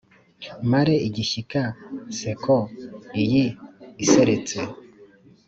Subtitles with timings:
[0.71, 1.61] mare igishyika
[2.11, 2.55] nseko
[3.21, 3.45] iyi
[4.03, 4.57] iseretse.